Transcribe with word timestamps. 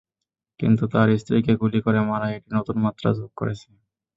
কিন্তু 0.59 0.83
তাঁর 0.93 1.07
স্ত্রীকে 1.17 1.53
গুলি 1.61 1.79
করে 1.85 1.99
মারা, 2.09 2.27
এটি 2.31 2.49
নতুন 2.57 2.77
মাত্রা 2.85 3.09
যোগ 3.17 3.31
করেছে। 3.39 3.67